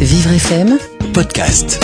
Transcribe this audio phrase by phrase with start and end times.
[0.00, 0.78] Vivre FM
[1.14, 1.80] podcast.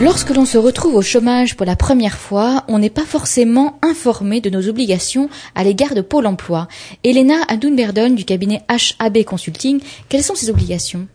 [0.00, 4.40] Lorsque l'on se retrouve au chômage pour la première fois, on n'est pas forcément informé
[4.40, 6.68] de nos obligations à l'égard de Pôle emploi.
[7.04, 8.62] Elena Adoun-Berdon du cabinet
[8.98, 11.06] HAB Consulting, quelles sont ces obligations?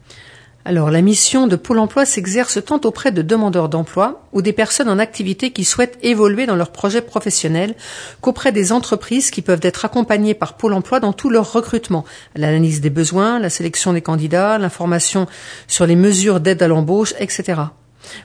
[0.68, 4.89] Alors, la mission de Pôle emploi s'exerce tant auprès de demandeurs d'emploi ou des personnes
[4.89, 7.75] en activité qui souhaitent évoluer dans leur projet professionnel
[8.20, 12.04] qu'auprès des entreprises qui peuvent être accompagnées par Pôle emploi dans tout leur recrutement,
[12.36, 15.27] l'analyse des besoins, la sélection des candidats, l'information
[15.67, 17.61] sur les mesures d'aide à l'embauche, etc.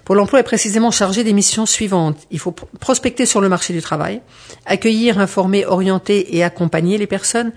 [0.06, 2.16] Pôle emploi est précisément chargé des missions suivantes.
[2.30, 4.22] Il faut prospecter sur le marché du travail,
[4.64, 7.52] accueillir, informer, orienter et accompagner les personnes,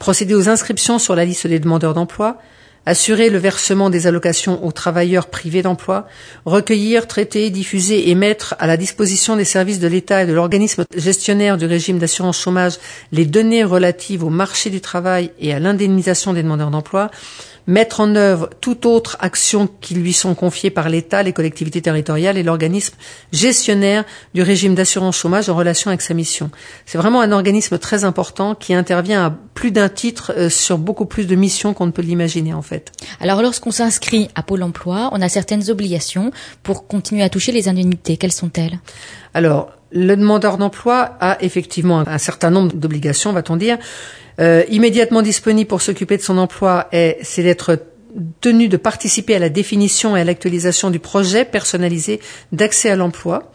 [0.00, 2.38] procéder aux inscriptions sur la liste des demandeurs d'emploi,
[2.86, 6.06] assurer le versement des allocations aux travailleurs privés d'emploi,
[6.44, 10.84] recueillir, traiter, diffuser et mettre à la disposition des services de l'État et de l'organisme
[10.96, 12.78] gestionnaire du régime d'assurance chômage
[13.12, 17.10] les données relatives au marché du travail et à l'indemnisation des demandeurs d'emploi,
[17.66, 22.38] mettre en œuvre toute autre action qui lui sont confiées par l'État, les collectivités territoriales
[22.38, 22.94] et l'organisme
[23.32, 26.50] gestionnaire du régime d'assurance chômage en relation avec sa mission.
[26.84, 31.06] C'est vraiment un organisme très important qui intervient à plus d'un titre euh, sur beaucoup
[31.06, 32.92] plus de missions qu'on ne peut l'imaginer en fait.
[33.20, 36.30] Alors lorsqu'on s'inscrit à Pôle emploi, on a certaines obligations
[36.62, 38.16] pour continuer à toucher les indemnités.
[38.16, 38.78] Quelles sont-elles?
[39.34, 43.78] Alors, le demandeur d'emploi a effectivement un certain nombre d'obligations, va-t-on dire.
[44.38, 46.88] Euh, immédiatement disponible pour s'occuper de son emploi,
[47.22, 47.78] c'est d'être
[48.40, 52.20] tenu de participer à la définition et à l'actualisation du projet personnalisé
[52.52, 53.50] d'accès à l'emploi.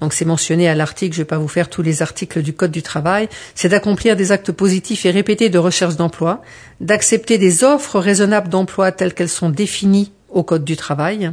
[0.00, 2.52] Donc c'est mentionné à l'article, je ne vais pas vous faire tous les articles du
[2.52, 6.42] Code du travail, c'est d'accomplir des actes positifs et répétés de recherche d'emploi,
[6.80, 11.32] d'accepter des offres raisonnables d'emploi telles qu'elles sont définies au Code du travail.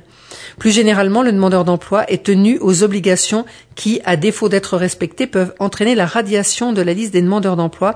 [0.60, 5.54] Plus généralement, le demandeur d'emploi est tenu aux obligations qui, à défaut d'être respectées, peuvent
[5.60, 7.96] entraîner la radiation de la liste des demandeurs d'emploi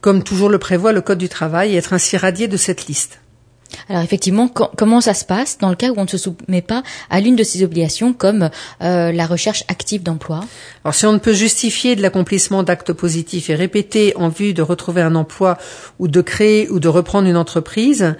[0.00, 3.20] comme toujours le prévoit le Code du travail, et être ainsi radié de cette liste.
[3.88, 6.82] Alors effectivement, comment ça se passe dans le cas où on ne se soumet pas
[7.08, 8.50] à l'une de ces obligations comme
[8.82, 10.40] euh, la recherche active d'emploi?
[10.84, 14.62] Alors si on ne peut justifier de l'accomplissement d'actes positifs et répétés en vue de
[14.62, 15.58] retrouver un emploi
[15.98, 18.16] ou de créer ou de reprendre une entreprise,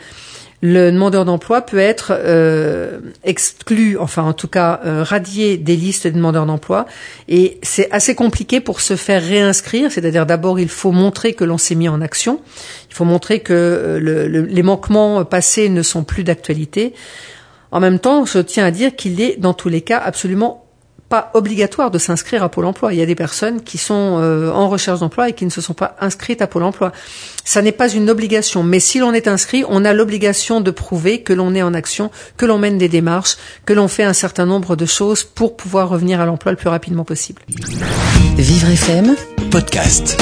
[0.63, 6.07] le demandeur d'emploi peut être euh, exclu, enfin en tout cas euh, radié des listes
[6.07, 6.87] de demandeurs d'emploi.
[7.29, 9.91] Et c'est assez compliqué pour se faire réinscrire.
[9.91, 12.41] C'est-à-dire d'abord il faut montrer que l'on s'est mis en action.
[12.91, 16.93] Il faut montrer que euh, les manquements passés ne sont plus d'actualité.
[17.73, 20.70] En même temps, je tiens à dire qu'il est dans tous les cas absolument
[21.11, 22.95] pas obligatoire de s'inscrire à Pôle emploi.
[22.95, 25.61] Il y a des personnes qui sont euh, en recherche d'emploi et qui ne se
[25.61, 26.93] sont pas inscrites à Pôle emploi.
[27.45, 31.23] Ça n'est pas une obligation, mais si l'on est inscrit, on a l'obligation de prouver
[31.23, 34.47] que l'on est en action, que l'on mène des démarches, que l'on fait un certain
[34.47, 37.43] nombre de choses pour pouvoir revenir à l'emploi le plus rapidement possible.
[38.37, 39.17] Vivre FM
[39.51, 40.17] podcast.